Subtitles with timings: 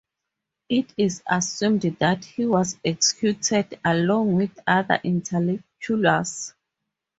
[0.67, 6.55] It is assumed that he was executed along with other intellectuals.